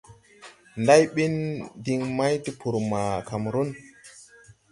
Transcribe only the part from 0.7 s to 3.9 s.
Ndáy ɓin diŋ may tupuri ma Kamrun.